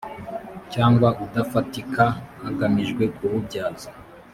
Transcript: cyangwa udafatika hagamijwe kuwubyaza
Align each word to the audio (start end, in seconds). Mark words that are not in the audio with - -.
cyangwa 0.73 1.07
udafatika 1.25 2.03
hagamijwe 2.43 3.03
kuwubyaza 3.15 3.89